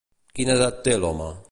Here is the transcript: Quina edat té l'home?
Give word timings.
Quina 0.39 0.55
edat 0.59 0.81
té 0.89 0.97
l'home? 1.05 1.33